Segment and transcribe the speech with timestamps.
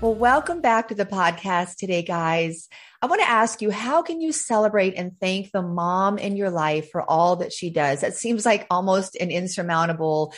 [0.00, 2.68] Well, welcome back to the podcast today, guys.
[3.02, 6.50] I want to ask you, how can you celebrate and thank the mom in your
[6.50, 8.02] life for all that she does?
[8.02, 10.34] That seems like almost an insurmountable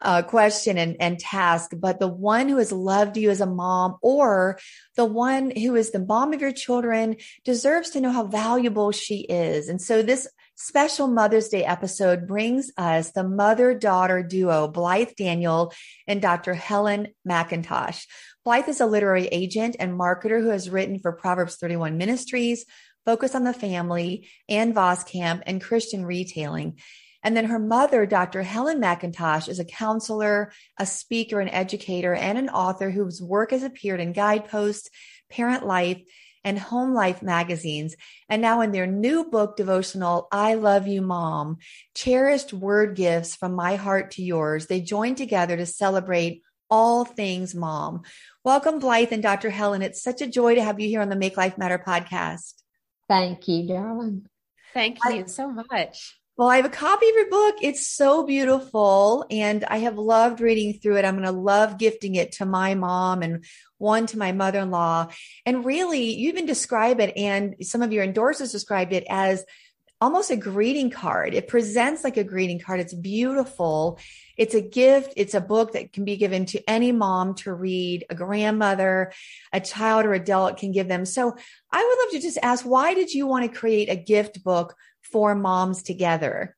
[0.00, 3.98] uh, question and, and task, but the one who has loved you as a mom
[4.02, 4.58] or
[4.96, 9.20] the one who is the mom of your children deserves to know how valuable she
[9.20, 9.68] is.
[9.68, 10.26] And so this
[10.56, 15.72] special Mother's Day episode brings us the mother daughter duo, Blythe Daniel
[16.06, 16.54] and Dr.
[16.54, 18.06] Helen McIntosh.
[18.44, 22.66] Blythe is a literary agent and marketer who has written for Proverbs 31 Ministries,
[23.06, 26.78] Focus on the Family, and Voskamp and Christian Retailing.
[27.22, 28.42] And then her mother, Dr.
[28.42, 33.62] Helen McIntosh, is a counselor, a speaker, an educator, and an author whose work has
[33.62, 34.90] appeared in Guidepost,
[35.30, 36.02] Parent Life,
[36.44, 37.96] and Home Life magazines.
[38.28, 41.56] And now in their new book devotional, I Love You Mom,
[41.94, 47.54] cherished word gifts from my heart to yours, they join together to celebrate all things
[47.54, 48.02] mom.
[48.44, 49.48] Welcome, Blythe and Dr.
[49.48, 49.80] Helen.
[49.80, 52.52] It's such a joy to have you here on the Make Life Matter podcast.
[53.08, 54.26] Thank you, darling.
[54.74, 56.20] Thank you I, so much.
[56.36, 57.54] Well, I have a copy of your book.
[57.62, 61.06] It's so beautiful, and I have loved reading through it.
[61.06, 63.46] I'm going to love gifting it to my mom and
[63.78, 65.08] one to my mother in law.
[65.46, 69.42] And really, you even describe it, and some of your endorsers described it as
[70.04, 71.32] almost a greeting card.
[71.32, 72.78] It presents like a greeting card.
[72.78, 73.98] It's beautiful.
[74.36, 75.14] It's a gift.
[75.16, 79.14] It's a book that can be given to any mom to read, a grandmother,
[79.50, 81.06] a child or adult can give them.
[81.06, 81.34] So
[81.72, 84.74] I would love to just ask, why did you want to create a gift book
[85.00, 86.54] for moms together?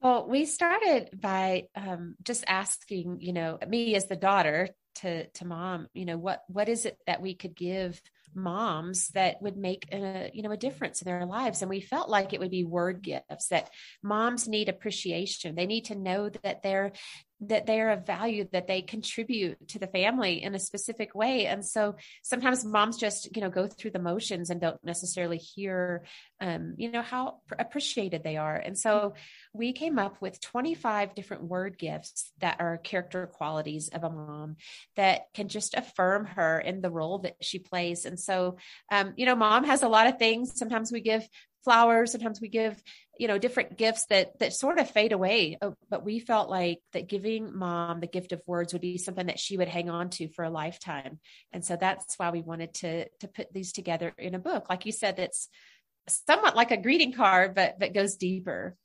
[0.00, 5.44] Well, we started by um, just asking, you know, me as the daughter to to
[5.44, 8.00] mom, you know, what what is it that we could give
[8.34, 11.62] moms that would make a you know a difference in their lives.
[11.62, 13.70] And we felt like it would be word gifts that
[14.02, 15.54] moms need appreciation.
[15.54, 16.92] They need to know that they're
[17.42, 21.46] that they're of value that they contribute to the family in a specific way.
[21.46, 26.04] And so sometimes moms just you know go through the motions and don't necessarily hear
[26.40, 28.56] um, you know how appreciated they are.
[28.56, 29.14] And so
[29.52, 34.56] we came up with 25 different word gifts that are character qualities of a mom
[34.96, 38.04] that can just affirm her in the role that she plays.
[38.04, 38.56] And so
[38.90, 40.52] um, you know mom has a lot of things.
[40.56, 41.26] Sometimes we give
[41.64, 42.12] flowers.
[42.12, 42.80] Sometimes we give
[43.18, 45.58] you know different gifts that that sort of fade away.
[45.60, 49.26] Uh, but we felt like that giving mom the gift of words would be something
[49.26, 51.18] that she would hang on to for a lifetime.
[51.52, 54.66] And so that's why we wanted to to put these together in a book.
[54.68, 55.48] Like you said that's
[56.08, 58.76] somewhat like a greeting card but that goes deeper.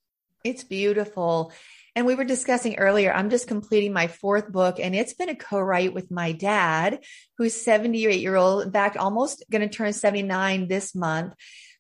[0.43, 1.51] It's beautiful.
[1.95, 5.35] And we were discussing earlier, I'm just completing my fourth book and it's been a
[5.35, 6.99] co-write with my dad,
[7.39, 11.33] who's 78 year old, in fact, almost going to turn 79 this month.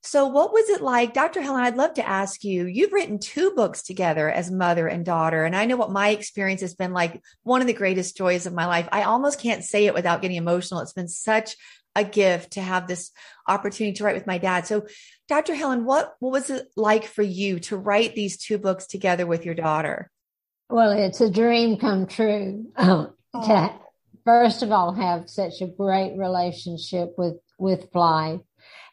[0.03, 1.41] So, what was it like, Dr.
[1.41, 1.63] Helen?
[1.63, 2.65] I'd love to ask you.
[2.65, 6.61] You've written two books together as mother and daughter, and I know what my experience
[6.61, 7.21] has been like.
[7.43, 8.87] One of the greatest joys of my life.
[8.91, 10.81] I almost can't say it without getting emotional.
[10.81, 11.55] It's been such
[11.95, 13.11] a gift to have this
[13.47, 14.67] opportunity to write with my dad.
[14.67, 14.85] So,
[15.27, 15.55] Dr.
[15.55, 19.45] Helen, what, what was it like for you to write these two books together with
[19.45, 20.11] your daughter?
[20.69, 22.67] Well, it's a dream come true.
[22.75, 23.73] Um, to
[24.25, 28.41] first of all have such a great relationship with with Blythe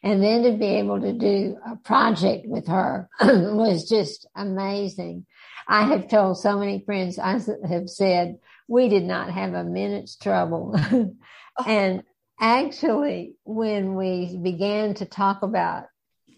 [0.03, 5.25] and then to be able to do a project with her was just amazing.
[5.67, 8.37] I have told so many friends, I have said,
[8.67, 10.75] we did not have a minute's trouble.
[11.57, 11.63] Oh.
[11.65, 12.03] and
[12.37, 15.85] actually, when we began to talk about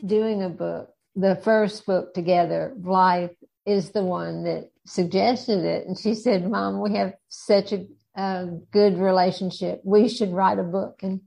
[0.06, 3.32] doing a book, the first book together, Blythe,
[3.66, 5.88] is the one that suggested it.
[5.88, 9.82] And she said, Mom, we have such a, a good relationship.
[9.84, 11.00] We should write a book.
[11.02, 11.22] And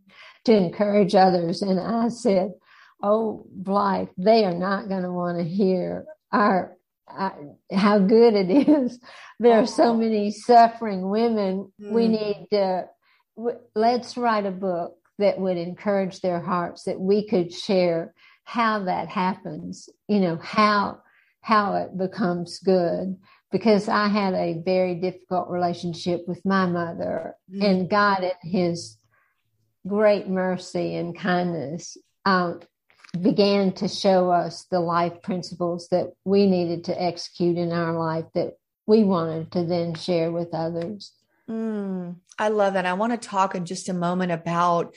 [0.45, 1.63] to encourage others.
[1.63, 2.53] And I said,
[3.03, 6.77] Oh, Blythe, they are not going to want to hear our,
[7.73, 8.99] how good it is.
[9.39, 11.73] There are so many suffering women.
[11.81, 11.93] Mm.
[11.93, 12.87] We need to,
[13.37, 18.85] w- let's write a book that would encourage their hearts that we could share how
[18.85, 20.99] that happens, you know, how,
[21.41, 23.17] how it becomes good
[23.51, 27.65] because I had a very difficult relationship with my mother mm.
[27.65, 28.97] and God in his
[29.87, 32.61] great mercy and kindness um,
[33.21, 38.27] began to show us the life principles that we needed to execute in our life
[38.35, 38.57] that
[38.87, 41.13] we wanted to then share with others.
[41.49, 42.87] Mm, I love that.
[42.87, 44.95] I want to talk in just a moment about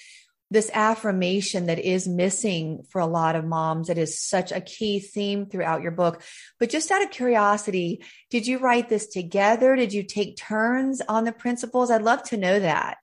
[0.51, 3.89] this affirmation that is missing for a lot of moms.
[3.89, 6.21] It is such a key theme throughout your book.
[6.59, 9.75] But just out of curiosity, did you write this together?
[9.75, 11.89] Did you take turns on the principles?
[11.89, 12.97] I'd love to know that.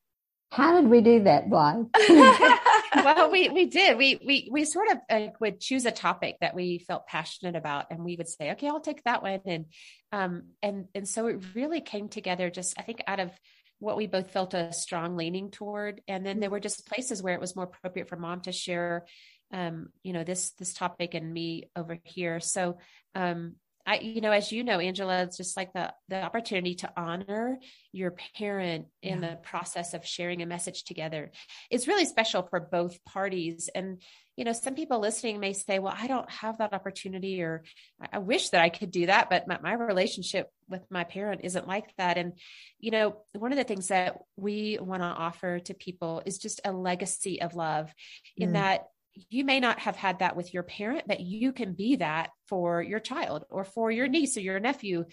[0.53, 1.87] How did we do that, Blythe?
[3.05, 3.97] well, we we did.
[3.97, 7.87] We we we sort of uh, would choose a topic that we felt passionate about,
[7.91, 9.67] and we would say, "Okay, I'll take that one." And
[10.11, 12.51] um and and so it really came together.
[12.51, 13.31] Just I think out of
[13.79, 17.35] what we both felt a strong leaning toward, and then there were just places where
[17.35, 19.07] it was more appropriate for mom to share,
[19.53, 22.41] um, you know, this this topic and me over here.
[22.41, 22.79] So
[23.15, 23.55] um
[23.91, 27.59] I, you know, as you know, Angela, it's just like the the opportunity to honor
[27.91, 31.33] your parent in the process of sharing a message together
[31.73, 33.69] is really special for both parties.
[33.75, 34.01] And
[34.37, 37.65] you know, some people listening may say, "Well, I don't have that opportunity," or
[38.13, 41.67] "I wish that I could do that," but my, my relationship with my parent isn't
[41.67, 42.17] like that.
[42.17, 42.35] And
[42.79, 46.61] you know, one of the things that we want to offer to people is just
[46.65, 47.93] a legacy of love,
[48.37, 48.53] in mm.
[48.53, 48.87] that
[49.29, 52.83] you may not have had that with your parent, but you can be that for
[52.83, 55.05] your child or for your niece or your nephew.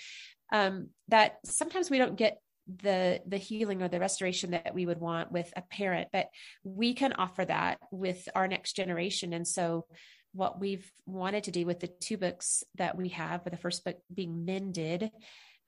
[0.52, 2.40] Um, that sometimes we don't get
[2.84, 6.28] the the healing or the restoration that we would want with a parent, but
[6.64, 9.34] we can offer that with our next generation.
[9.34, 9.86] And so
[10.34, 13.84] what we've wanted to do with the two books that we have, with the first
[13.84, 15.12] book being Mended,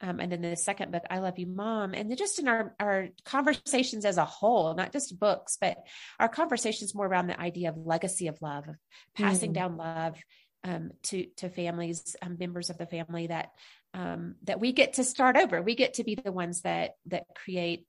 [0.01, 1.93] um, and then the second book, I Love You, Mom.
[1.93, 5.77] And then just in our, our conversations as a whole, not just books, but
[6.19, 8.75] our conversations more around the idea of legacy of love, of
[9.15, 9.55] passing mm.
[9.55, 10.17] down love
[10.63, 13.51] um, to to families, um, members of the family that
[13.93, 15.61] um, that we get to start over.
[15.61, 17.85] We get to be the ones that that create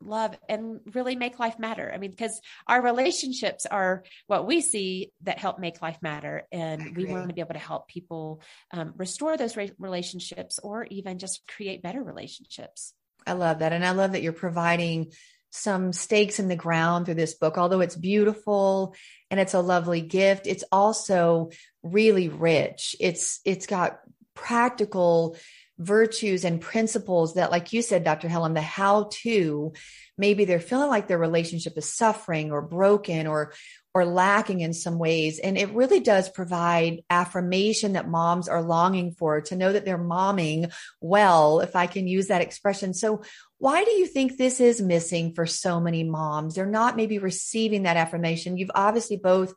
[0.00, 1.90] love and really make life matter.
[1.92, 6.46] I mean, because our relationships are what we see that help make life matter.
[6.52, 8.40] And we want to be able to help people
[8.72, 12.92] um, restore those re- relationships or even just create better relationships.
[13.26, 13.72] I love that.
[13.72, 15.12] And I love that you're providing
[15.50, 17.56] some stakes in the ground through this book.
[17.56, 18.94] Although it's beautiful
[19.30, 21.50] and it's a lovely gift, it's also
[21.82, 22.94] really rich.
[23.00, 23.98] It's, it's got
[24.34, 25.36] practical
[25.78, 28.28] virtues and principles that, like you said, Dr.
[28.28, 29.72] Helen, the how to,
[30.16, 33.52] maybe they're feeling like their relationship is suffering or broken or,
[33.94, 35.38] or lacking in some ways.
[35.38, 39.98] And it really does provide affirmation that moms are longing for to know that they're
[39.98, 42.94] momming well, if I can use that expression.
[42.94, 43.22] So
[43.58, 46.54] why do you think this is missing for so many moms?
[46.54, 48.56] They're not maybe receiving that affirmation.
[48.56, 49.54] You've obviously both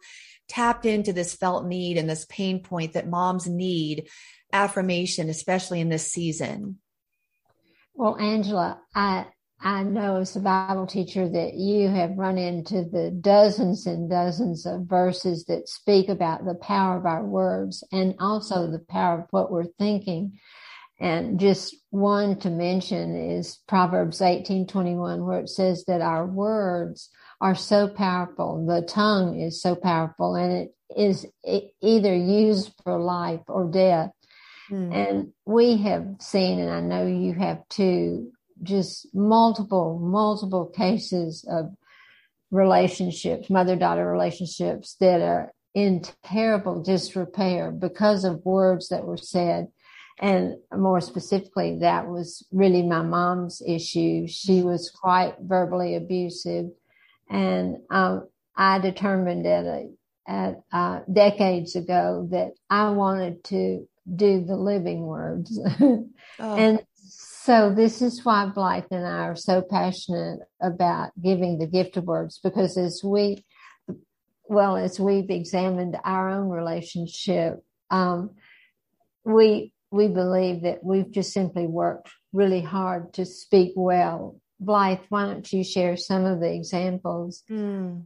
[0.49, 4.09] tapped into this felt need and this pain point that moms need
[4.51, 6.79] affirmation, especially in this season?
[7.93, 9.27] Well, Angela, I
[9.61, 14.65] I know as a Bible teacher that you have run into the dozens and dozens
[14.65, 19.25] of verses that speak about the power of our words and also the power of
[19.31, 20.39] what we're thinking.
[20.97, 27.09] And just one to mention is Proverbs 18:21 where it says that our words
[27.41, 28.65] are so powerful.
[28.65, 31.25] The tongue is so powerful and it is
[31.81, 34.11] either used for life or death.
[34.71, 34.93] Mm.
[34.93, 38.31] And we have seen, and I know you have too,
[38.61, 41.73] just multiple, multiple cases of
[42.51, 49.67] relationships, mother daughter relationships that are in terrible disrepair because of words that were said.
[50.21, 54.27] And more specifically, that was really my mom's issue.
[54.27, 56.71] She was quite verbally abusive.
[57.29, 59.89] And um, I determined at, a,
[60.27, 65.59] at uh, decades ago that I wanted to do the living words.
[65.79, 66.05] oh.
[66.39, 71.97] And so this is why Blythe and I are so passionate about giving the gift
[71.97, 73.45] of words because as we,
[74.47, 78.31] well, as we've examined our own relationship, um,
[79.23, 84.39] we we believe that we've just simply worked really hard to speak well.
[84.59, 87.43] Blythe, why don't you share some of the examples?
[87.49, 88.03] Mm.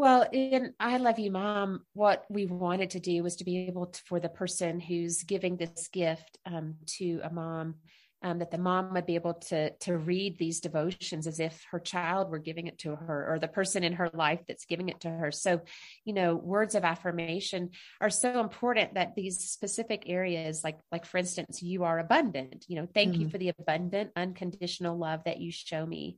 [0.00, 3.88] Well, in I Love You Mom, what we wanted to do was to be able
[3.88, 7.74] to, for the person who's giving this gift um, to a mom,
[8.22, 11.78] um, that the mom would be able to to read these devotions as if her
[11.78, 15.00] child were giving it to her or the person in her life that's giving it
[15.00, 15.30] to her.
[15.30, 15.60] So,
[16.06, 21.18] you know, words of affirmation are so important that these specific areas, like like for
[21.18, 22.64] instance, you are abundant.
[22.68, 23.20] You know, thank mm-hmm.
[23.20, 26.16] you for the abundant, unconditional love that you show me.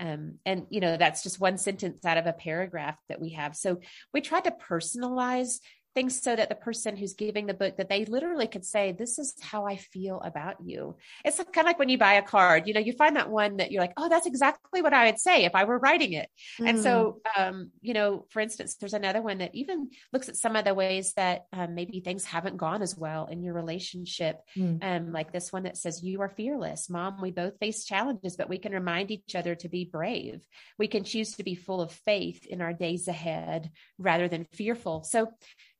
[0.00, 3.54] Um, and you know that's just one sentence out of a paragraph that we have.
[3.54, 3.80] So
[4.14, 5.60] we tried to personalize
[5.94, 9.18] things so that the person who's giving the book that they literally could say this
[9.18, 12.66] is how i feel about you it's kind of like when you buy a card
[12.66, 15.18] you know you find that one that you're like oh that's exactly what i would
[15.18, 16.28] say if i were writing it
[16.60, 16.68] mm.
[16.68, 17.48] and so mm.
[17.48, 20.74] um, you know for instance there's another one that even looks at some of the
[20.74, 24.82] ways that um, maybe things haven't gone as well in your relationship mm.
[24.82, 28.48] um, like this one that says you are fearless mom we both face challenges but
[28.48, 30.46] we can remind each other to be brave
[30.78, 35.02] we can choose to be full of faith in our days ahead rather than fearful
[35.02, 35.28] so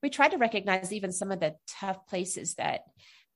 [0.01, 2.81] we try to recognize even some of the tough places that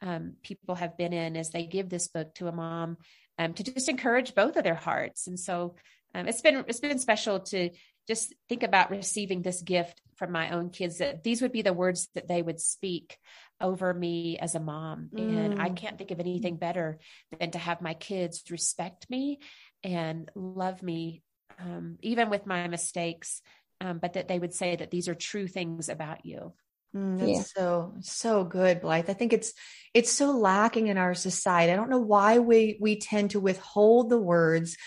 [0.01, 2.98] um, people have been in as they give this book to a mom
[3.38, 5.27] um, to just encourage both of their hearts.
[5.27, 5.75] And so
[6.13, 7.69] um, it's been it's been special to
[8.07, 11.74] just think about receiving this gift from my own kids that these would be the
[11.74, 13.17] words that they would speak
[13.60, 15.19] over me as a mom mm.
[15.19, 15.75] and i mm.
[15.75, 17.00] can't think of anything better
[17.39, 19.39] than to have my kids respect me
[19.84, 21.22] and love me
[21.60, 23.41] um, even with my mistakes
[23.82, 26.53] um, but that they would say that these are true things about you.
[26.96, 27.41] Mm, that's yeah.
[27.41, 29.10] so so good, Blythe.
[29.10, 29.53] I think it's
[29.94, 31.72] it's so lacking in our society.
[31.72, 34.77] I don't know why we we tend to withhold the words.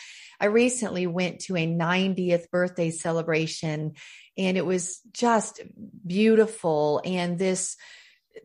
[0.41, 3.95] I recently went to a 90th birthday celebration
[4.37, 5.61] and it was just
[6.07, 7.77] beautiful and this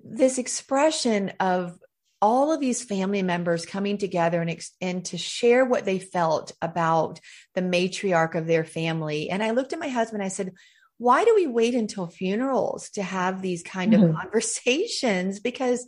[0.04, 1.78] this expression of
[2.24, 7.20] all of these family members coming together and, and to share what they felt about
[7.54, 9.30] the matriarch of their family.
[9.30, 10.54] And I looked at my husband, I said,
[10.98, 14.06] why do we wait until funerals to have these kind mm-hmm.
[14.06, 15.42] of conversations?
[15.42, 15.86] Because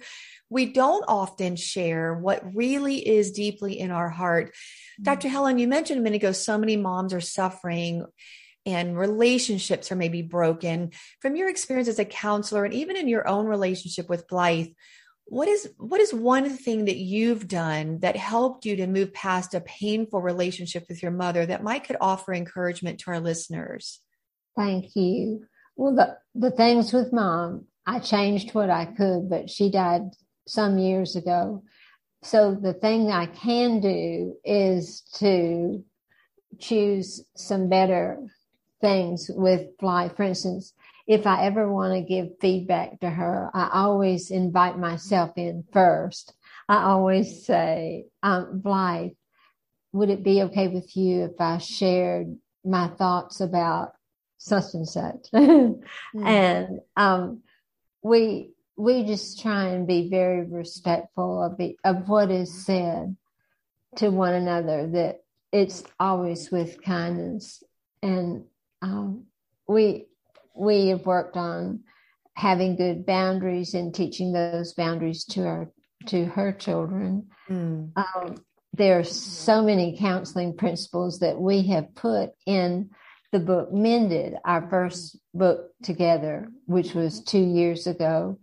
[0.50, 4.48] we don't often share what really is deeply in our heart.
[4.50, 5.04] Mm-hmm.
[5.04, 5.30] Dr.
[5.30, 8.06] Helen, you mentioned a minute ago, so many moms are suffering
[8.66, 10.92] and relationships are maybe broken.
[11.22, 14.74] From your experience as a counselor and even in your own relationship with Blythe,
[15.26, 19.56] what is what is one thing that you've done that helped you to move past
[19.56, 24.02] a painful relationship with your mother that might could offer encouragement to our listeners?
[24.56, 25.46] Thank you.
[25.76, 30.12] Well the the things with mom i changed what i could but she died
[30.48, 31.64] some years ago.
[32.24, 35.84] So the thing i can do is to
[36.60, 38.20] choose some better
[38.80, 40.74] things with Blythe for instance
[41.08, 46.34] if I ever want to give feedback to her, I always invite myself in first.
[46.68, 49.12] I always say, um, Blythe,
[49.94, 53.94] would it be okay with you if I shared my thoughts about
[54.38, 55.30] such and such?
[55.34, 55.80] mm.
[56.16, 57.44] And um,
[58.02, 63.16] we we just try and be very respectful of the, of what is said
[63.98, 64.88] to one another.
[64.88, 67.64] That it's always with kindness,
[68.02, 68.46] and
[68.82, 69.26] um,
[69.68, 70.08] we
[70.56, 71.82] we have worked on
[72.34, 75.72] having good boundaries and teaching those boundaries to our
[76.08, 77.28] to her children.
[77.50, 77.92] Mm.
[77.96, 78.36] Um,
[78.74, 82.90] there are so many counseling principles that we have put in
[83.32, 88.38] the book Mended, our first book together, which was two years ago.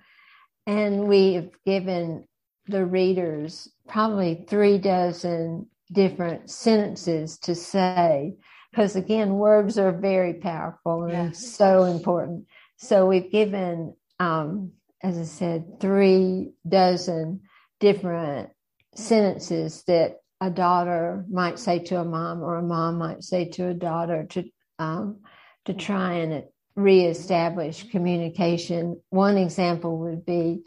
[0.66, 2.26] And we have given
[2.66, 8.36] the readers probably three dozen different sentences to say
[8.72, 11.54] because again, words are very powerful and yes.
[11.54, 12.46] so important.
[12.78, 17.42] So we've given, um, as I said, three dozen
[17.80, 18.50] different
[18.94, 23.68] sentences that a daughter might say to a mom or a mom might say to
[23.68, 24.44] a daughter to
[24.78, 25.18] um,
[25.66, 29.00] to try and reestablish communication.
[29.10, 30.62] One example would be,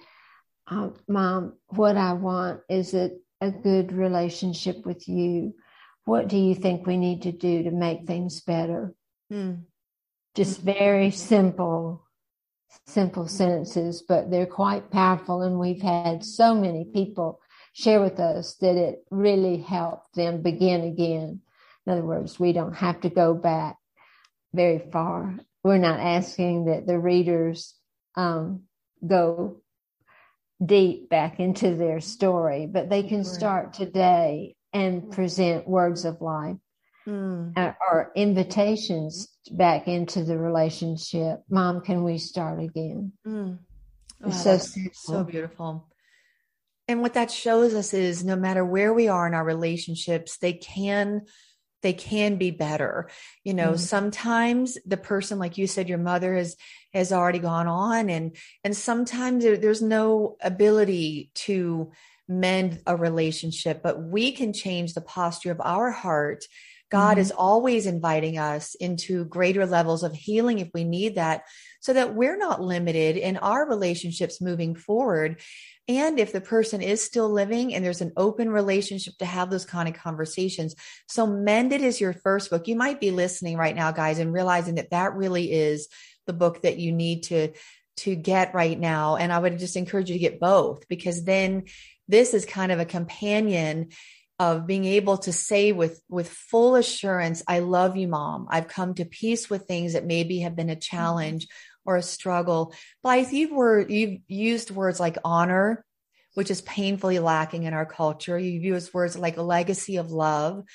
[0.68, 5.56] um, "Mom, what I want is a, a good relationship with you
[6.06, 8.94] what do you think we need to do to make things better?
[9.32, 9.64] Mm.
[10.36, 12.06] Just very simple,
[12.86, 15.42] simple sentences, but they're quite powerful.
[15.42, 17.40] And we've had so many people
[17.74, 21.42] share with us that it really helped them begin again.
[21.86, 23.78] In other words, we don't have to go back
[24.54, 25.38] very far.
[25.64, 27.76] We're not asking that the readers
[28.16, 28.62] um,
[29.06, 29.62] go
[30.64, 36.58] deep back into their story, but they can start today and present words of life
[37.08, 37.76] mm.
[37.90, 41.44] or invitations back into the relationship.
[41.50, 43.14] Mom, can we start again?
[43.26, 43.60] Mm.
[44.22, 45.88] Oh, so, so beautiful.
[46.90, 50.54] And what that shows us is no matter where we are in our relationships, they
[50.54, 51.22] can
[51.82, 53.10] they can be better.
[53.44, 56.58] You know, mm sometimes the person, like you said, your mother has
[56.94, 61.92] has already gone on, and and sometimes there, there's no ability to
[62.28, 66.46] mend a relationship, but we can change the posture of our heart.
[66.92, 67.22] God mm-hmm.
[67.22, 71.44] is always inviting us into greater levels of healing if we need that,
[71.82, 75.42] so that we're not limited in our relationships moving forward.
[75.88, 79.66] And if the person is still living and there's an open relationship to have those
[79.66, 80.74] kind of conversations.
[81.08, 82.68] So, Mended is your first book.
[82.68, 85.88] You might be listening right now, guys, and realizing that that really is
[86.26, 87.52] the book that you need to
[87.98, 89.16] to get right now.
[89.16, 91.64] And I would just encourage you to get both because then
[92.08, 93.90] this is kind of a companion
[94.38, 98.48] of being able to say with with full assurance i love you mom.
[98.50, 100.80] I've come to peace with things that maybe have been a mm-hmm.
[100.80, 101.48] challenge
[101.86, 102.74] or a struggle.
[103.02, 105.86] Blythe you've word you've used words like honor
[106.36, 108.38] which is painfully lacking in our culture.
[108.38, 110.66] You've used words like a legacy of love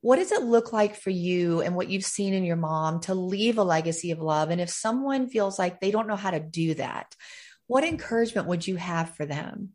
[0.00, 3.14] what does it look like for you and what you've seen in your mom to
[3.14, 6.40] leave a legacy of love and if someone feels like they don't know how to
[6.40, 7.14] do that
[7.66, 9.70] what encouragement would you have for them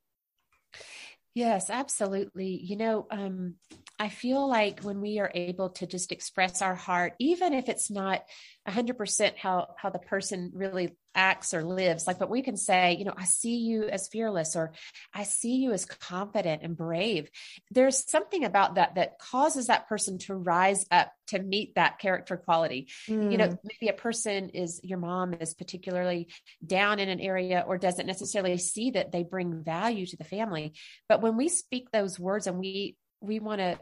[1.36, 2.62] Yes, absolutely.
[2.64, 3.56] You know, um,
[3.98, 7.90] I feel like when we are able to just express our heart, even if it's
[7.90, 8.22] not
[8.68, 13.06] 100% how how the person really acts or lives like but we can say you
[13.06, 14.72] know i see you as fearless or
[15.14, 17.30] i see you as confident and brave
[17.72, 22.38] there's something about that that causes that person to rise up to meet that character
[22.38, 23.32] quality mm.
[23.32, 23.56] you know hmm.
[23.64, 26.28] maybe a person is your mom is particularly
[26.66, 30.74] down in an area or doesn't necessarily see that they bring value to the family
[31.08, 33.78] but when we speak those words and we we want to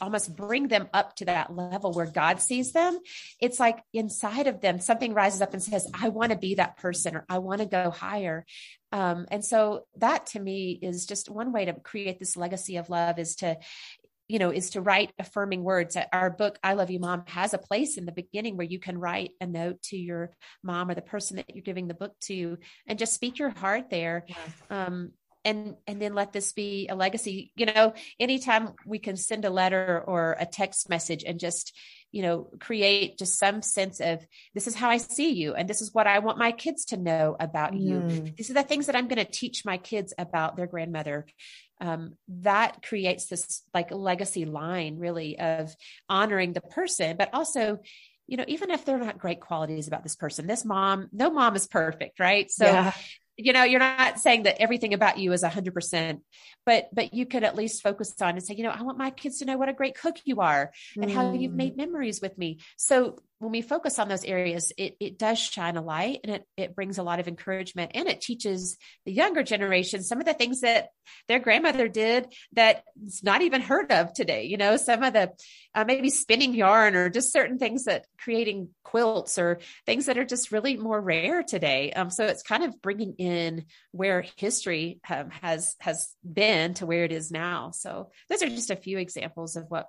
[0.00, 2.98] almost bring them up to that level where God sees them,
[3.40, 6.76] it's like inside of them, something rises up and says, I want to be that
[6.76, 8.44] person or I want to go higher.
[8.92, 12.88] Um, and so that to me is just one way to create this legacy of
[12.88, 13.58] love is to,
[14.28, 15.96] you know, is to write affirming words.
[16.12, 18.98] Our book, I Love You Mom, has a place in the beginning where you can
[18.98, 22.58] write a note to your mom or the person that you're giving the book to
[22.86, 24.26] and just speak your heart there.
[24.28, 24.36] Yeah.
[24.86, 25.12] Um,
[25.44, 27.52] and and then let this be a legacy.
[27.56, 31.76] You know anytime we can send a letter or a text message and just
[32.10, 35.82] you know create just some sense of this is how i see you and this
[35.82, 37.80] is what i want my kids to know about mm.
[37.80, 41.26] you these are the things that i'm going to teach my kids about their grandmother.
[41.80, 45.72] Um, that creates this like legacy line really of
[46.08, 47.78] honoring the person but also
[48.26, 51.54] you know even if they're not great qualities about this person this mom no mom
[51.54, 52.50] is perfect right?
[52.50, 52.92] So yeah
[53.38, 56.20] you know you're not saying that everything about you is 100%
[56.66, 59.10] but but you could at least focus on and say you know i want my
[59.10, 61.14] kids to know what a great cook you are and mm.
[61.14, 61.78] how you've made mm.
[61.78, 65.82] memories with me so when we focus on those areas, it, it does shine a
[65.82, 68.76] light and it, it brings a lot of encouragement and it teaches
[69.06, 70.88] the younger generation some of the things that
[71.28, 74.44] their grandmother did that's not even heard of today.
[74.44, 75.30] You know, some of the
[75.74, 80.24] uh, maybe spinning yarn or just certain things that creating quilts or things that are
[80.24, 81.92] just really more rare today.
[81.92, 87.04] Um, so it's kind of bringing in where history um, has has been to where
[87.04, 87.70] it is now.
[87.70, 89.86] So those are just a few examples of what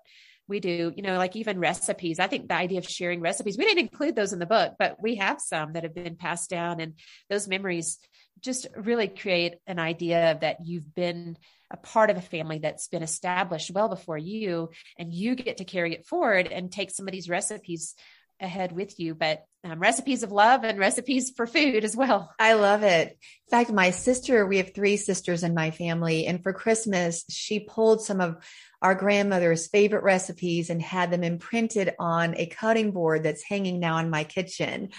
[0.50, 2.20] we do, you know, like even recipes.
[2.20, 5.02] I think the idea of sharing recipes, we didn't include those in the book, but
[5.02, 6.82] we have some that have been passed down.
[6.82, 6.96] And
[7.30, 8.00] those memories
[8.42, 11.38] just really create an idea that you've been
[11.72, 15.66] a part of a family that's been established well before you, and you get to
[15.66, 17.94] carry it forward and take some of these recipes
[18.39, 22.34] ahead with you, but um, recipes of love and recipes for food as well.
[22.39, 23.10] I love it.
[23.10, 27.60] In fact, my sister, we have three sisters in my family, and for Christmas, she
[27.60, 28.38] pulled some of
[28.82, 33.97] our grandmother's favorite recipes and had them imprinted on a cutting board that's hanging now
[33.97, 34.89] in my kitchen.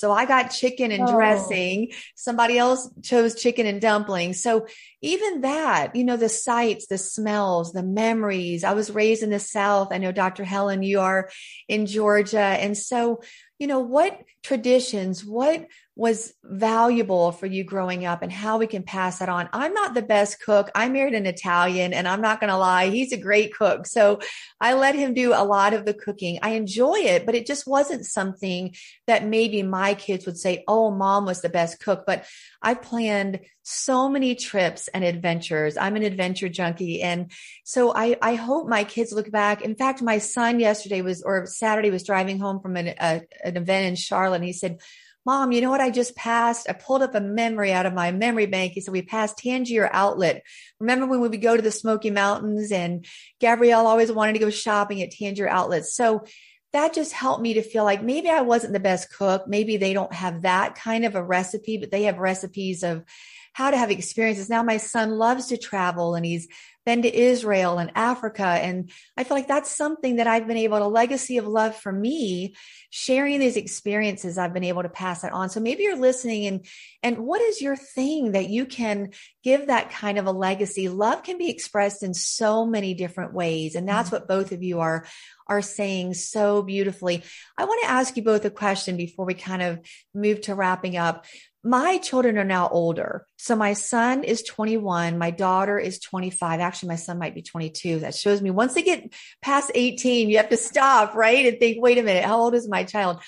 [0.00, 1.12] So I got chicken and oh.
[1.12, 1.92] dressing.
[2.14, 4.42] Somebody else chose chicken and dumplings.
[4.42, 4.66] So
[5.02, 8.64] even that, you know, the sights, the smells, the memories.
[8.64, 9.88] I was raised in the South.
[9.92, 10.44] I know Dr.
[10.44, 11.30] Helen, you are
[11.68, 12.38] in Georgia.
[12.38, 13.20] And so,
[13.60, 18.82] you know, what traditions, what was valuable for you growing up and how we can
[18.82, 19.50] pass that on.
[19.52, 20.70] I'm not the best cook.
[20.74, 22.88] I married an Italian and I'm not going to lie.
[22.88, 23.86] He's a great cook.
[23.86, 24.20] So
[24.62, 26.38] I let him do a lot of the cooking.
[26.40, 28.74] I enjoy it, but it just wasn't something
[29.06, 32.04] that maybe my kids would say, Oh, mom was the best cook.
[32.06, 32.24] But
[32.62, 35.76] I planned so many trips and adventures.
[35.76, 37.02] I'm an adventure junkie.
[37.02, 37.30] And
[37.64, 39.62] so I, I hope my kids look back.
[39.62, 43.56] In fact, my son yesterday was, or Saturday was driving home from an, a, an
[43.56, 44.36] event in Charlotte.
[44.36, 44.78] And he said,
[45.26, 46.68] Mom, you know what I just passed?
[46.68, 48.72] I pulled up a memory out of my memory bank.
[48.72, 50.42] He said, We passed Tanger Outlet.
[50.78, 53.04] Remember when we would go to the Smoky Mountains and
[53.38, 55.94] Gabrielle always wanted to go shopping at Tanger Outlets?
[55.94, 56.24] So
[56.72, 59.46] that just helped me to feel like maybe I wasn't the best cook.
[59.46, 63.04] Maybe they don't have that kind of a recipe, but they have recipes of
[63.52, 64.48] how to have experiences.
[64.48, 66.48] Now my son loves to travel and he's
[66.86, 68.44] been to Israel and Africa.
[68.44, 71.92] And I feel like that's something that I've been able to legacy of love for
[71.92, 72.54] me,
[72.88, 75.50] sharing these experiences, I've been able to pass that on.
[75.50, 76.66] So maybe you're listening and,
[77.02, 79.10] and what is your thing that you can
[79.44, 80.88] give that kind of a legacy?
[80.88, 83.74] Love can be expressed in so many different ways.
[83.74, 84.16] And that's mm-hmm.
[84.16, 85.06] what both of you are,
[85.46, 87.22] are saying so beautifully.
[87.58, 89.80] I want to ask you both a question before we kind of
[90.14, 91.26] move to wrapping up
[91.62, 93.26] my children are now older.
[93.36, 95.18] So my son is 21.
[95.18, 96.60] My daughter is 25.
[96.60, 98.00] Actually, my son might be 22.
[98.00, 101.46] That shows me once they get past 18, you have to stop, right?
[101.46, 103.20] And think, wait a minute, how old is my child?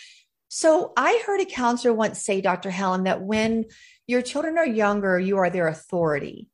[0.48, 2.70] So I heard a counselor once say, Dr.
[2.70, 3.66] Helen, that when
[4.06, 6.48] your children are younger, you are their authority.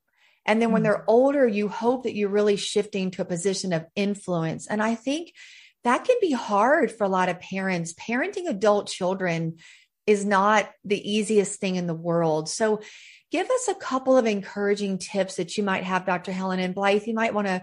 [0.45, 0.91] And then when mm-hmm.
[0.91, 4.67] they're older, you hope that you're really shifting to a position of influence.
[4.67, 5.33] And I think
[5.83, 7.93] that can be hard for a lot of parents.
[7.93, 9.57] Parenting adult children
[10.09, 12.49] is not the easiest thing in the world.
[12.49, 12.81] So
[13.31, 16.31] give us a couple of encouraging tips that you might have, Dr.
[16.31, 17.05] Helen and Blythe.
[17.05, 17.61] You might want to,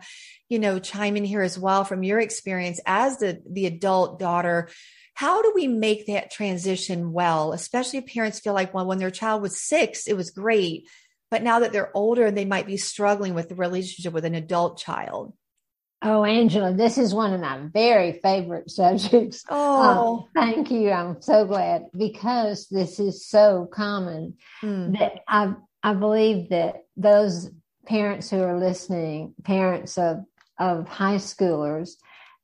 [0.48, 4.68] you know, chime in here as well from your experience as the, the adult daughter.
[5.14, 9.10] How do we make that transition well, especially if parents feel like, well, when their
[9.10, 10.88] child was six, it was great.
[11.32, 14.36] But now that they're older, and they might be struggling with the relationship with an
[14.36, 15.32] adult child.
[16.02, 19.44] Oh, Angela, this is one of my very favorite subjects.
[19.48, 20.90] Oh, um, thank you.
[20.90, 24.98] I'm so glad because this is so common mm.
[24.98, 27.50] that I I believe that those
[27.86, 30.24] parents who are listening, parents of
[30.58, 31.92] of high schoolers,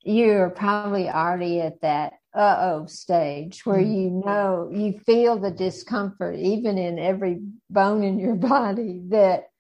[0.02, 3.94] you're probably already at that uh oh stage where mm.
[3.94, 9.51] you know you feel the discomfort even in every bone in your body that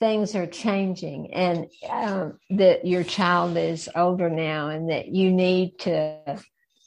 [0.00, 5.78] things are changing and um, that your child is older now and that you need
[5.78, 6.38] to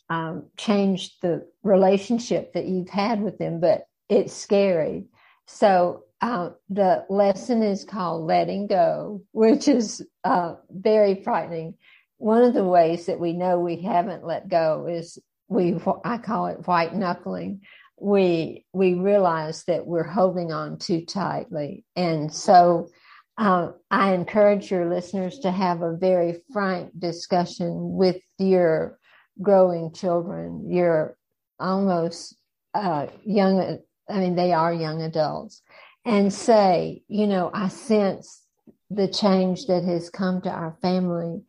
[0.09, 5.05] um, change the relationship that you've had with them, but it's scary.
[5.47, 11.75] So uh, the lesson is called letting go, which is uh, very frightening.
[12.17, 15.17] One of the ways that we know we haven't let go is
[15.47, 17.61] we, I call it white knuckling.
[18.01, 21.85] We, we realize that we're holding on too tightly.
[21.95, 22.89] And so
[23.37, 28.99] uh, I encourage your listeners to have a very frank discussion with your
[29.41, 31.17] growing children, your
[31.59, 32.35] almost
[32.73, 35.61] uh, young, I mean, they are young adults,
[36.05, 38.43] and say, you know, I sense
[38.89, 41.41] the change that has come to our family.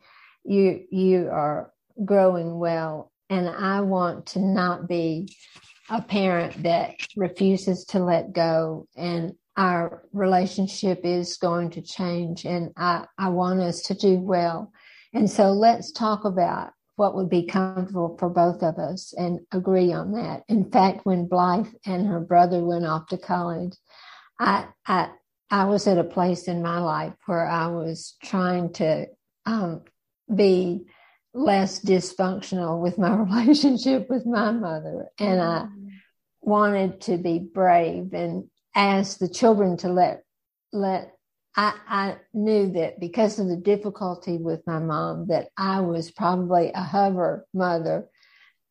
[0.43, 1.73] You, you are
[2.05, 5.35] growing well, and I want to not be
[5.91, 12.71] a parent that refuses to let go and our relationship is going to change and
[12.77, 14.71] I, I want us to do well.
[15.13, 19.91] And so let's talk about what would be comfortable for both of us and agree
[19.91, 20.43] on that.
[20.47, 23.73] In fact, when Blythe and her brother went off to college,
[24.39, 25.09] I, I,
[25.49, 29.07] I was at a place in my life where I was trying to
[29.45, 29.81] um,
[30.33, 30.85] be
[31.33, 35.07] less dysfunctional with my relationship with my mother.
[35.19, 35.67] And I.
[36.41, 40.23] wanted to be brave and asked the children to let
[40.73, 41.13] let
[41.55, 46.71] I, I knew that because of the difficulty with my mom that I was probably
[46.71, 48.07] a hover mother,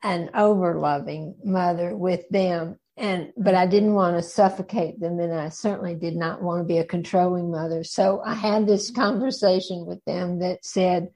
[0.03, 2.79] an over loving mother with them.
[2.97, 5.21] And, but I didn't want to suffocate them.
[5.21, 7.85] And I certainly did not want to be a controlling mother.
[7.85, 11.09] So I had this conversation with them that said,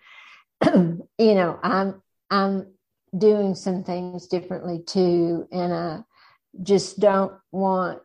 [0.65, 2.75] you know, I'm, I'm
[3.17, 5.47] doing some things differently too.
[5.51, 6.01] And I
[6.63, 8.01] just don't want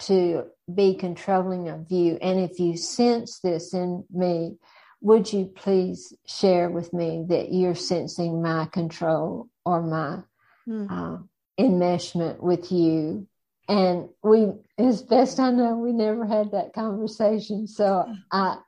[0.00, 2.18] to be controlling of you.
[2.20, 4.56] And if you sense this in me,
[5.00, 10.20] would you please share with me that you're sensing my control or my
[10.68, 10.86] mm.
[10.90, 11.22] uh,
[11.60, 13.26] enmeshment with you?
[13.68, 17.66] And we, as best I know, we never had that conversation.
[17.66, 18.58] So I,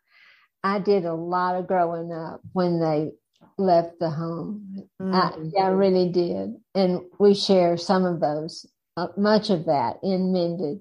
[0.62, 3.12] I did a lot of growing up when they
[3.58, 4.88] left the home.
[5.00, 5.14] Mm.
[5.14, 6.54] I, I really did.
[6.74, 10.80] And we share some of those, uh, much of that in Mended.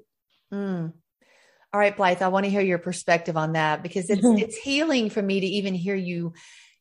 [0.54, 0.94] Mm.
[1.74, 5.10] All right, Blythe, I want to hear your perspective on that because it's it's healing
[5.10, 6.34] for me to even hear you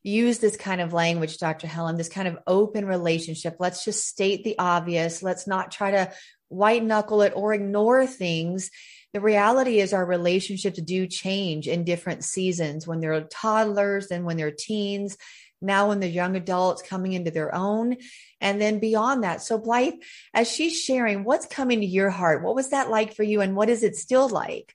[0.03, 1.66] use this kind of language, Dr.
[1.66, 3.57] Helen, this kind of open relationship.
[3.61, 5.23] Let's just state the obvious.
[5.23, 6.12] Let's not try to
[6.49, 8.71] white knuckle it or ignore things.
[9.12, 14.37] The reality is our relationships do change in different seasons when they're toddlers and when
[14.37, 15.16] they're teens
[15.62, 17.96] now when they're young adults coming into their own
[18.40, 19.42] and then beyond that.
[19.42, 19.94] So Blythe,
[20.35, 22.42] as she's sharing, what's coming to your heart?
[22.42, 24.75] What was that like for you and what is it still like?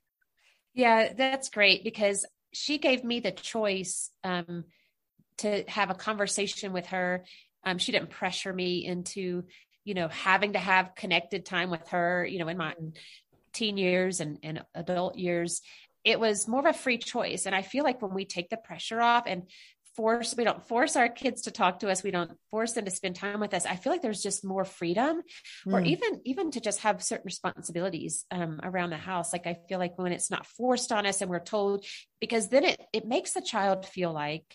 [0.73, 4.65] Yeah, that's great because she gave me the choice um,
[5.39, 7.25] to have a conversation with her.
[7.63, 9.43] Um, she didn't pressure me into,
[9.83, 12.73] you know, having to have connected time with her, you know, in my
[13.53, 15.61] teen years and, and adult years
[16.07, 17.45] it was more of a free choice.
[17.45, 19.43] And I feel like when we take the pressure off and
[19.97, 22.91] force we don't force our kids to talk to us we don't force them to
[22.91, 25.21] spend time with us i feel like there's just more freedom
[25.67, 25.73] mm.
[25.73, 29.79] or even even to just have certain responsibilities um, around the house like i feel
[29.79, 31.83] like when it's not forced on us and we're told
[32.21, 34.45] because then it it makes the child feel like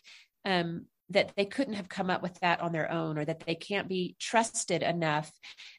[0.45, 3.55] um, that they couldn't have come up with that on their own or that they
[3.55, 5.31] can't be trusted enough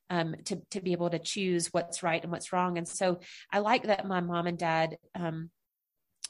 [0.10, 2.78] um, to, to be able to choose what's right and what's wrong.
[2.78, 3.20] And so
[3.52, 5.50] I like that my mom and dad um,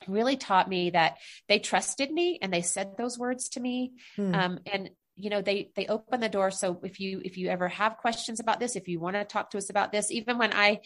[0.08, 3.94] really taught me that they trusted me and they said those words to me.
[4.16, 4.36] Hmm.
[4.36, 7.68] Um, and you know they they open the door so if you if you ever
[7.68, 10.54] have questions about this if you want to talk to us about this even when
[10.54, 10.80] i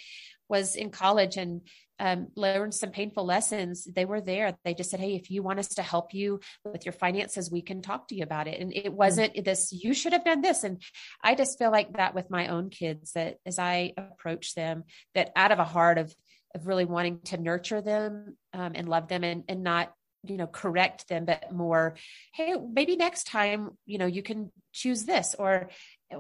[0.49, 1.61] was in college and
[1.99, 5.59] um, learned some painful lessons they were there they just said hey if you want
[5.59, 8.71] us to help you with your finances we can talk to you about it and
[8.75, 9.43] it wasn't mm-hmm.
[9.43, 10.81] this you should have done this and
[11.23, 14.83] i just feel like that with my own kids that as i approach them
[15.15, 16.13] that out of a heart of
[16.53, 19.93] of really wanting to nurture them um, and love them and, and not
[20.23, 21.95] you know correct them but more
[22.33, 25.69] hey maybe next time you know you can choose this or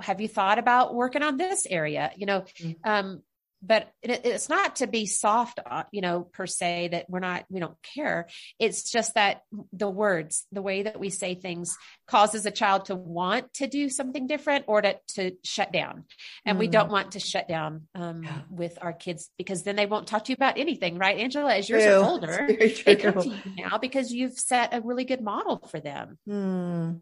[0.01, 2.89] have you thought about working on this area you know mm-hmm.
[2.89, 3.21] um
[3.61, 7.45] but it, it's not to be soft uh, you know per se that we're not
[7.49, 8.27] we don't care
[8.59, 9.41] it's just that
[9.73, 13.89] the words the way that we say things causes a child to want to do
[13.89, 16.05] something different or to, to shut down
[16.45, 16.59] and mm.
[16.59, 18.41] we don't want to shut down um, yeah.
[18.49, 21.69] with our kids because then they won't talk to you about anything right angela as
[21.69, 25.57] yours are older they come to you now because you've set a really good model
[25.69, 26.99] for them mm.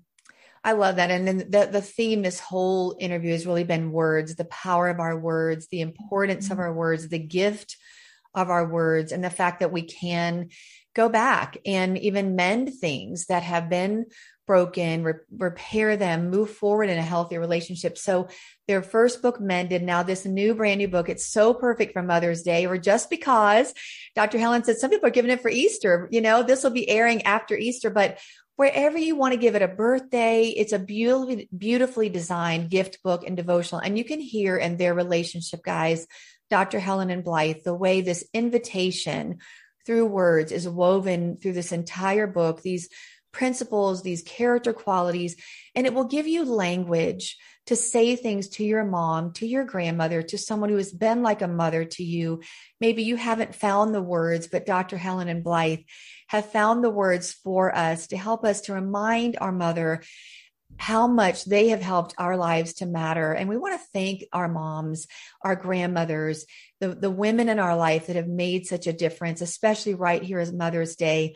[0.65, 1.11] I love that.
[1.11, 4.99] And then the, the theme this whole interview has really been words, the power of
[4.99, 6.53] our words, the importance mm-hmm.
[6.53, 7.77] of our words, the gift
[8.33, 10.49] of our words, and the fact that we can
[10.95, 14.07] go back and even mend things that have been
[14.47, 17.95] broken, re- repair them, move forward in a healthy relationship.
[17.97, 18.27] So
[18.67, 19.83] their first book mended.
[19.83, 23.71] Now this new brand new book, it's so perfect for Mother's Day or just because
[24.15, 24.39] Dr.
[24.39, 27.23] Helen said some people are giving it for Easter, you know, this will be airing
[27.23, 28.17] after Easter, but
[28.55, 30.45] wherever you want to give it a birthday.
[30.45, 33.81] It's a beautifully, beautifully designed gift book and devotional.
[33.81, 36.07] And you can hear in their relationship, guys,
[36.49, 36.79] Dr.
[36.79, 39.39] Helen and Blythe, the way this invitation
[39.85, 42.89] through words is woven through this entire book, these
[43.31, 45.35] principles, these character qualities,
[45.75, 50.21] and it will give you language to say things to your mom, to your grandmother,
[50.21, 52.41] to someone who has been like a mother to you.
[52.79, 54.97] Maybe you haven't found the words, but Dr.
[54.97, 55.79] Helen and Blythe
[56.27, 60.01] have found the words for us to help us to remind our mother
[60.77, 63.31] how much they have helped our lives to matter.
[63.31, 65.07] And we want to thank our moms,
[65.41, 66.45] our grandmothers,
[66.79, 70.39] the, the women in our life that have made such a difference, especially right here
[70.39, 71.35] as Mother's Day.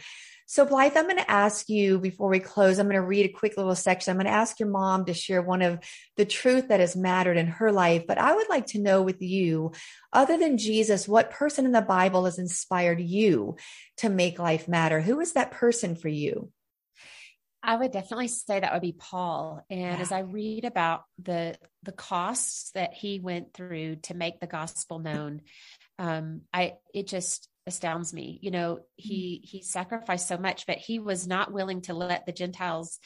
[0.52, 3.32] So, Blythe, I'm going to ask you before we close, I'm going to read a
[3.32, 4.10] quick little section.
[4.10, 5.78] I'm going to ask your mom to share one of
[6.18, 8.08] the truth that has mattered in her life.
[8.08, 9.74] But I would like to know with you,
[10.12, 13.58] other than Jesus, what person in the Bible has inspired you
[13.98, 15.00] to make life matter?
[15.00, 16.52] Who is that person for you?
[17.62, 19.64] I would definitely say that would be Paul.
[19.70, 19.98] And yeah.
[19.98, 24.98] as I read about the the costs that he went through to make the gospel
[24.98, 25.42] known,
[26.00, 28.40] um, I it just astounds me.
[28.42, 32.34] You know, he he sacrificed so much, but he was not willing to let the
[32.34, 33.00] Gentiles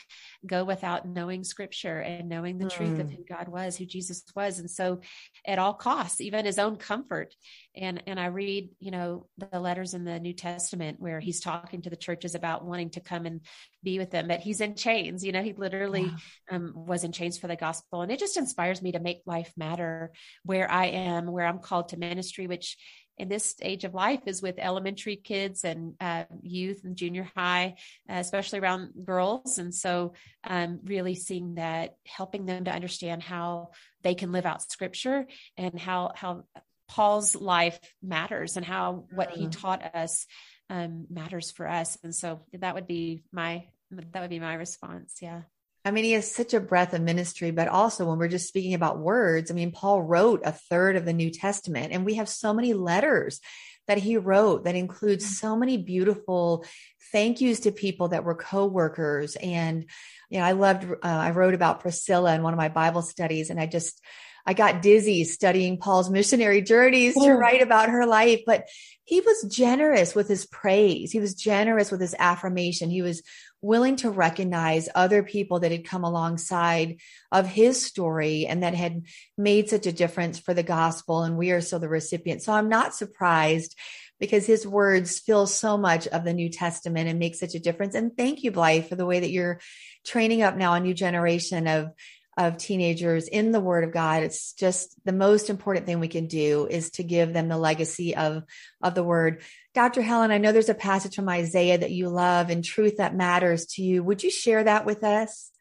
[0.45, 2.71] go without knowing scripture and knowing the mm.
[2.71, 3.15] truth of mm.
[3.15, 4.57] who God was, who Jesus was.
[4.57, 5.01] And so
[5.45, 7.35] at all costs, even his own comfort.
[7.75, 11.83] And and I read, you know, the letters in the New Testament where he's talking
[11.83, 13.41] to the churches about wanting to come and
[13.83, 15.23] be with them, but he's in chains.
[15.23, 16.11] You know, he literally
[16.49, 18.01] um, was in chains for the gospel.
[18.01, 20.11] And it just inspires me to make life matter
[20.43, 22.77] where I am, where I'm called to ministry, which
[23.17, 27.75] in this stage of life is with elementary kids and uh, youth and junior high,
[28.09, 29.57] uh, especially around girls.
[29.57, 33.71] And so, um, really seeing that, helping them to understand how
[34.01, 36.43] they can live out Scripture and how how
[36.87, 39.61] Paul's life matters and how what he mm-hmm.
[39.61, 40.25] taught us
[40.69, 41.97] um, matters for us.
[42.03, 45.17] And so that would be my that would be my response.
[45.21, 45.43] Yeah.
[45.85, 48.73] I mean, he has such a breadth of ministry, but also when we're just speaking
[48.73, 52.29] about words, I mean, Paul wrote a third of the New Testament, and we have
[52.29, 53.41] so many letters
[53.87, 55.29] that he wrote that includes mm.
[55.29, 56.65] so many beautiful
[57.11, 59.35] thank yous to people that were co-workers.
[59.35, 59.85] And,
[60.29, 63.49] you know, I loved, uh, I wrote about Priscilla in one of my Bible studies,
[63.49, 64.01] and I just,
[64.45, 67.37] I got dizzy studying Paul's missionary journeys to oh.
[67.37, 68.67] write about her life, but
[69.05, 71.11] he was generous with his praise.
[71.11, 72.89] He was generous with his affirmation.
[72.89, 73.21] He was
[73.61, 76.97] willing to recognize other people that had come alongside
[77.31, 79.03] of his story and that had
[79.37, 81.23] made such a difference for the gospel.
[81.23, 82.41] And we are still the recipient.
[82.43, 83.77] So I'm not surprised
[84.19, 87.95] because his words fill so much of the New Testament and make such a difference.
[87.95, 89.59] And thank you, Blythe, for the way that you're
[90.05, 91.91] training up now a new generation of
[92.37, 94.23] of teenagers in the word of God.
[94.23, 98.15] It's just the most important thing we can do is to give them the legacy
[98.15, 98.43] of,
[98.81, 99.41] of the word.
[99.73, 100.01] Dr.
[100.01, 103.65] Helen, I know there's a passage from Isaiah that you love and truth that matters
[103.67, 104.03] to you.
[104.03, 105.51] Would you share that with us?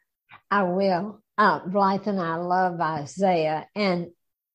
[0.50, 1.22] I will.
[1.38, 3.66] Uh, Blythe and I love Isaiah.
[3.74, 4.08] And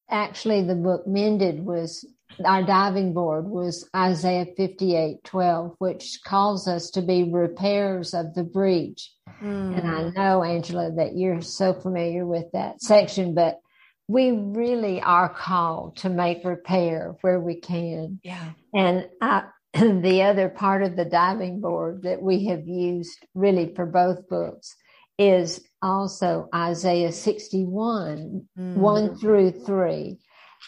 [0.10, 2.06] actually, the book Mended was
[2.46, 8.44] our diving board was Isaiah 58 12, which calls us to be repairs of the
[8.44, 9.12] breach.
[9.41, 9.78] Mm.
[9.78, 10.10] And I hmm.
[10.15, 13.60] know, Angela, that you're so familiar with that section, but
[14.08, 18.19] we really are called to make repair where we can.
[18.23, 18.52] Yeah.
[18.73, 23.86] And I, the other part of the diving board that we have used really for
[23.86, 24.76] both books
[25.17, 28.76] is also Isaiah 61, mm.
[28.76, 30.17] 1 through 3.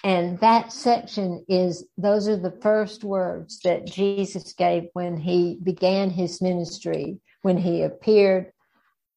[0.03, 6.09] And that section is, those are the first words that Jesus gave when he began
[6.09, 8.51] his ministry, when he appeared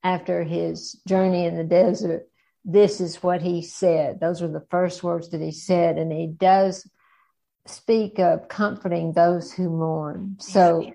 [0.02, 2.28] after his journey in the desert.
[2.64, 4.20] This is what he said.
[4.20, 5.98] Those were the first words that he said.
[5.98, 6.88] And he does
[7.66, 10.36] speak of comforting those who mourn.
[10.40, 10.92] So,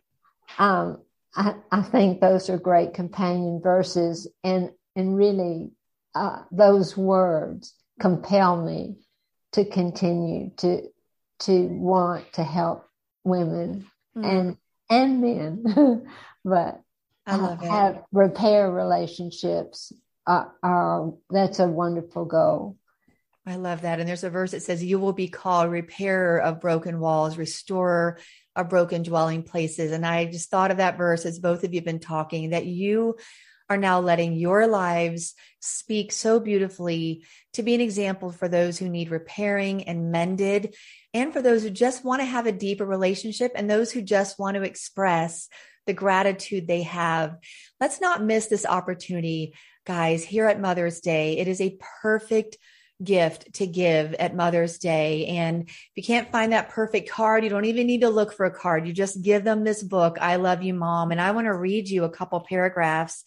[0.57, 1.01] um,
[1.35, 5.71] I, I think those are great companion verses and, and really,
[6.15, 8.95] uh, those words compel me
[9.53, 10.83] to continue to
[11.39, 12.85] to want to help
[13.23, 14.25] women mm.
[14.25, 14.57] and
[14.89, 16.05] and men
[16.45, 16.81] but
[17.27, 19.91] have repair relationships
[20.25, 22.77] uh, are that's a wonderful goal
[23.47, 24.01] I love that.
[24.01, 28.19] And there's a verse that says, You will be called repairer of broken walls, restorer
[28.57, 29.93] of broken dwelling places.
[29.93, 32.65] And I just thought of that verse as both of you have been talking, that
[32.65, 33.15] you
[33.69, 38.89] are now letting your lives speak so beautifully to be an example for those who
[38.89, 40.75] need repairing and mended,
[41.13, 44.37] and for those who just want to have a deeper relationship and those who just
[44.37, 45.47] want to express
[45.88, 47.38] the gratitude they have.
[47.82, 51.38] Let's not miss this opportunity, guys, here at Mother's Day.
[51.39, 52.58] It is a perfect
[53.04, 55.28] gift to give at Mother's Day.
[55.28, 58.45] And if you can't find that perfect card, you don't even need to look for
[58.45, 58.88] a card.
[58.88, 61.12] You just give them this book, I Love You, Mom.
[61.12, 63.23] And I want to read you a couple paragraphs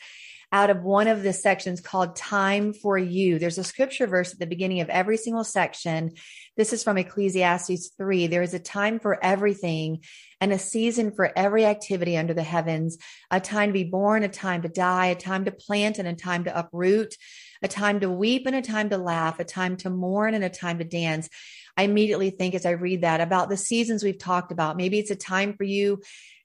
[0.53, 3.39] out of one of the sections called Time for You.
[3.39, 6.13] There's a scripture verse at the beginning of every single section.
[6.57, 8.27] This is from Ecclesiastes 3.
[8.27, 10.03] There is a time for everything
[10.41, 12.99] and a season for every activity under the heavens,
[13.31, 16.15] a time to be born, a time to die, a time to plant and a
[16.15, 17.15] time to uproot,
[17.63, 20.51] a time to weep and a time to laugh, a time to mourn and a
[20.51, 21.29] time to dance.
[21.77, 24.77] I immediately think as I read that about the seasons we've talked about.
[24.77, 26.01] Maybe it's a time for you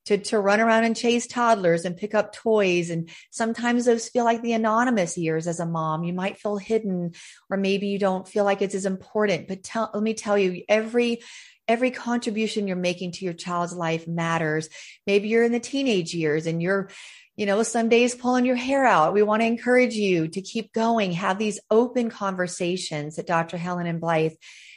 [0.05, 2.89] to, to run around and chase toddlers and pick up toys.
[2.89, 6.03] And sometimes those feel like the anonymous years as a mom.
[6.03, 7.13] You might feel hidden,
[7.49, 9.47] or maybe you don't feel like it's as important.
[9.47, 11.21] But tell, let me tell you, every
[11.67, 14.69] every contribution you're making to your child's life matters.
[15.07, 16.89] Maybe you're in the teenage years and you're,
[17.35, 19.13] you know, some days pulling your hair out.
[19.13, 23.57] We want to encourage you to keep going, have these open conversations that Dr.
[23.57, 24.33] Helen and Blythe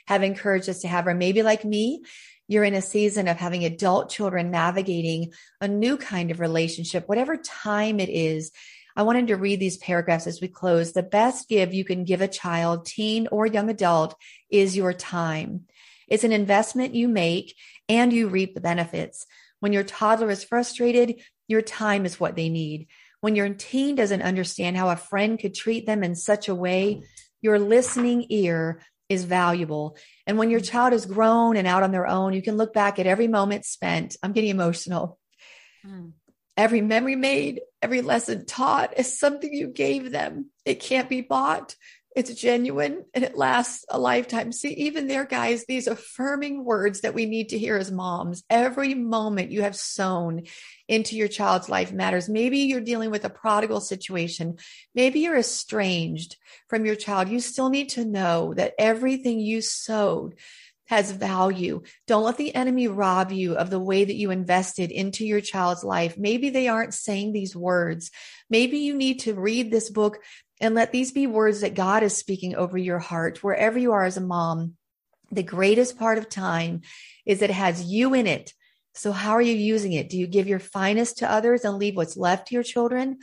[0.07, 2.03] have encouraged us to have, or maybe like me,
[2.49, 7.37] you're in a season of having adult children navigating a new kind of relationship, whatever
[7.37, 8.51] time it is.
[8.97, 10.93] I wanted to read these paragraphs as we close.
[10.93, 14.17] The best give you can give a child, teen or young adult,
[14.51, 15.67] is your time.
[16.09, 17.55] It's an investment you make
[17.89, 19.27] and you reap the benefits.
[19.61, 22.89] When your toddler is frustrated, your time is what they need.
[23.21, 27.03] When your teen doesn't understand how a friend could treat them in such a way,
[27.41, 29.97] your listening ear is valuable.
[30.27, 32.99] And when your child is grown and out on their own, you can look back
[32.99, 34.17] at every moment spent.
[34.23, 35.19] I'm getting emotional.
[35.87, 36.13] Mm.
[36.57, 40.51] Every memory made, every lesson taught is something you gave them.
[40.65, 41.77] It can't be bought.
[42.19, 44.51] It's genuine and it lasts a lifetime.
[44.51, 48.43] See, even there, guys, these affirming words that we need to hear as moms.
[48.51, 50.43] Every moment you have sown
[50.89, 52.29] into your child's life matters.
[52.29, 54.57] Maybe you're dealing with a prodigal situation.
[54.97, 57.29] Maybe you're estranged from your child.
[57.29, 60.35] You still need to know that everything you sowed
[60.89, 61.83] has value.
[62.09, 65.85] Don't let the enemy rob you of the way that you invested into your child's
[65.85, 66.19] life.
[66.19, 68.11] Maybe they aren't saying these words.
[68.51, 70.19] Maybe you need to read this book
[70.61, 74.05] and let these be words that God is speaking over your heart, wherever you are
[74.05, 74.75] as a mom.
[75.31, 76.83] The greatest part of time
[77.27, 78.55] is it has you in it.
[78.95, 80.09] So, how are you using it?
[80.09, 83.19] Do you give your finest to others and leave what's left to your children?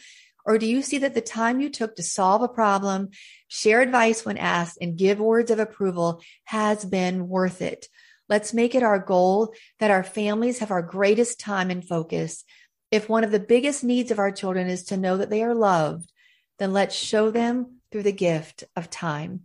[0.45, 3.09] Or do you see that the time you took to solve a problem,
[3.47, 7.87] share advice when asked, and give words of approval has been worth it?
[8.29, 12.43] Let's make it our goal that our families have our greatest time and focus.
[12.91, 15.55] If one of the biggest needs of our children is to know that they are
[15.55, 16.11] loved,
[16.59, 19.41] then let's show them through the gift of time.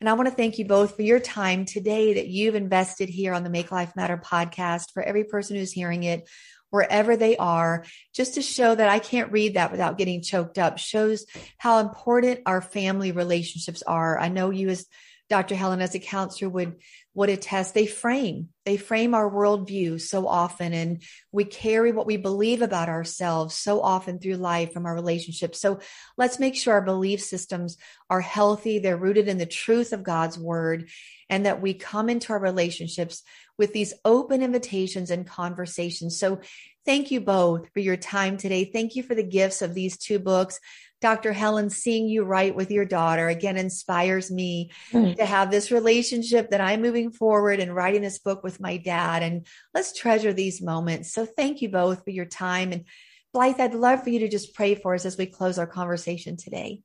[0.00, 3.34] And I want to thank you both for your time today that you've invested here
[3.34, 6.28] on the Make Life Matter podcast for every person who's hearing it,
[6.70, 10.78] wherever they are, just to show that I can't read that without getting choked up,
[10.78, 11.24] shows
[11.56, 14.18] how important our family relationships are.
[14.18, 14.86] I know you as
[15.28, 15.54] Dr.
[15.54, 16.76] Helen as a counselor would
[17.14, 22.16] would attest they frame they frame our worldview so often and we carry what we
[22.16, 25.78] believe about ourselves so often through life from our relationships so
[26.16, 27.76] let's make sure our belief systems
[28.08, 30.88] are healthy they're rooted in the truth of god's word
[31.28, 33.22] and that we come into our relationships
[33.58, 36.40] with these open invitations and conversations so
[36.84, 38.64] Thank you both for your time today.
[38.64, 40.58] Thank you for the gifts of these two books.
[41.02, 41.32] Dr.
[41.32, 45.14] Helen, seeing you write with your daughter again inspires me mm.
[45.16, 49.22] to have this relationship that I'm moving forward and writing this book with my dad.
[49.22, 51.12] And let's treasure these moments.
[51.12, 52.84] So thank you both for your time and
[53.32, 56.36] Blythe, I'd love for you to just pray for us as we close our conversation
[56.36, 56.82] today.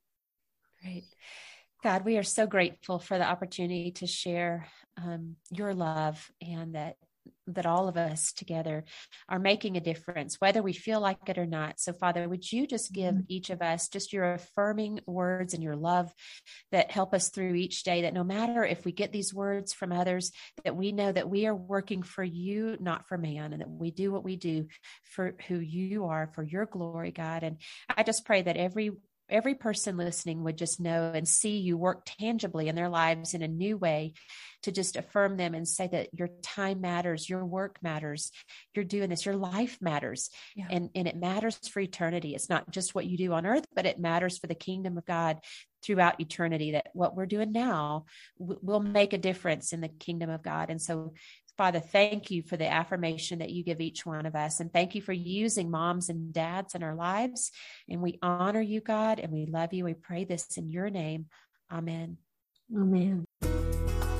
[0.82, 1.04] Great.
[1.82, 4.66] God, we are so grateful for the opportunity to share
[4.96, 6.96] um, your love and that
[7.46, 8.84] that all of us together
[9.28, 11.80] are making a difference, whether we feel like it or not.
[11.80, 13.24] So, Father, would you just give mm-hmm.
[13.28, 16.12] each of us just your affirming words and your love
[16.72, 18.02] that help us through each day?
[18.02, 20.30] That no matter if we get these words from others,
[20.64, 23.90] that we know that we are working for you, not for man, and that we
[23.90, 24.66] do what we do
[25.04, 27.42] for who you are, for your glory, God.
[27.42, 27.58] And
[27.94, 28.92] I just pray that every
[29.30, 33.42] every person listening would just know and see you work tangibly in their lives in
[33.42, 34.14] a new way
[34.62, 38.32] to just affirm them and say that your time matters, your work matters,
[38.74, 40.66] you're doing this, your life matters, yeah.
[40.70, 42.34] and, and it matters for eternity.
[42.34, 45.06] It's not just what you do on earth, but it matters for the kingdom of
[45.06, 45.38] God
[45.82, 48.06] throughout eternity that what we're doing now
[48.38, 50.70] will make a difference in the kingdom of God.
[50.70, 51.12] And so
[51.58, 54.60] Father, thank you for the affirmation that you give each one of us.
[54.60, 57.50] And thank you for using moms and dads in our lives.
[57.88, 59.84] And we honor you, God, and we love you.
[59.84, 61.26] We pray this in your name.
[61.70, 62.18] Amen.
[62.72, 63.24] Amen.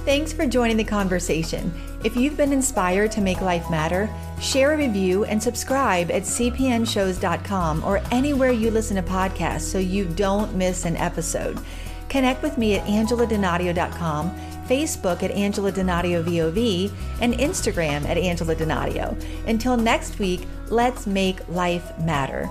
[0.04, 1.72] Thanks for joining the conversation.
[2.02, 4.10] If you've been inspired to make life matter,
[4.40, 10.06] share a review and subscribe at cpnshows.com or anywhere you listen to podcasts so you
[10.06, 11.60] don't miss an episode.
[12.08, 19.20] Connect with me at angeladonadio.com Facebook at Angela Donadio VOV, and Instagram at Angela Donadio.
[19.46, 22.48] Until next week, let's make life matter.